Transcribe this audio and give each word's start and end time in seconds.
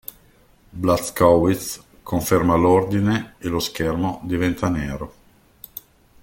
Blazkowicz 0.81 1.79
conferma 2.03 2.55
l'ordine, 2.55 3.35
e 3.37 3.47
lo 3.49 3.59
schermo 3.59 4.19
diventa 4.23 4.67
nero. 4.67 5.13